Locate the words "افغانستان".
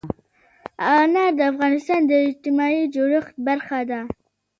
1.51-2.01